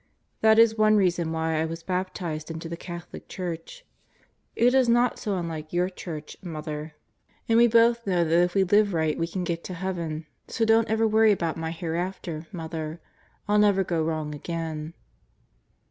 That 0.41 0.57
is 0.57 0.79
one 0.79 0.95
reason 0.95 1.31
why 1.31 1.61
I 1.61 1.65
was 1.65 1.83
baptized 1.83 2.49
into 2.49 2.67
the 2.67 2.75
Catholic 2.75 3.27
Church. 3.29 3.85
It 4.55 4.73
is 4.73 4.89
not 4.89 5.19
so 5.19 5.35
unlike 5.37 5.71
your 5.71 5.89
Church, 5.89 6.35
Mother. 6.41 6.95
49 7.45 7.45
50 7.49 7.53
God 7.53 7.53
Goes 7.53 7.53
to 7.53 7.53
Murderers 7.53 7.53
Roto 7.53 7.53
And 7.53 7.57
we 7.59 7.67
both 7.67 8.07
know 8.07 8.23
that 8.39 8.43
if 8.43 8.55
we 8.55 8.63
live 8.63 8.93
right, 8.95 9.19
we 9.19 9.27
can 9.27 9.43
get 9.43 9.63
to 9.65 9.73
heaven. 9.75 10.25
So 10.47 10.65
don't 10.65 10.89
ever 10.89 11.07
worry 11.07 11.31
about 11.31 11.55
my 11.57 11.69
hereafter, 11.69 12.47
Mother. 12.51 12.99
I'll 13.47 13.59
never 13.59 13.83
go 13.83 14.01
wrong 14.03 14.33
again. 14.33 14.95